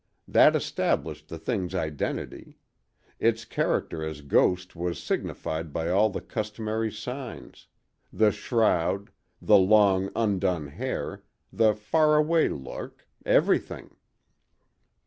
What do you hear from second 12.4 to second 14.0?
look"—everything.